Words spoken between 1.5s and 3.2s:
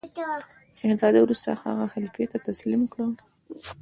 هغه خلیفه ته تسلیم کړ.